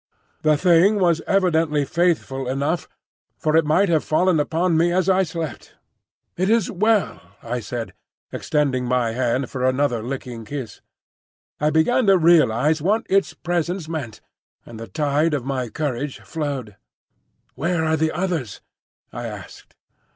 The 0.41 0.57
Thing 0.57 0.97
was 0.97 1.21
evidently 1.27 1.85
faithful 1.85 2.47
enough, 2.47 2.89
for 3.37 3.55
it 3.55 3.65
might 3.65 3.87
have 3.87 4.03
fallen 4.03 4.39
upon 4.39 4.75
me 4.75 4.91
as 4.91 5.07
I 5.07 5.21
slept. 5.21 5.75
"It 6.35 6.49
is 6.49 6.71
well," 6.71 7.21
I 7.43 7.59
said, 7.59 7.93
extending 8.31 8.85
my 8.85 9.11
hand 9.11 9.51
for 9.51 9.63
another 9.63 10.01
licking 10.01 10.43
kiss. 10.43 10.81
I 11.59 11.69
began 11.69 12.07
to 12.07 12.17
realise 12.17 12.81
what 12.81 13.05
its 13.11 13.35
presence 13.35 13.87
meant, 13.87 14.21
and 14.65 14.79
the 14.79 14.87
tide 14.87 15.35
of 15.35 15.45
my 15.45 15.69
courage 15.69 16.19
flowed. 16.21 16.77
"Where 17.53 17.85
are 17.85 17.95
the 17.95 18.11
others?" 18.11 18.59
I 19.13 19.27
asked. 19.27 19.75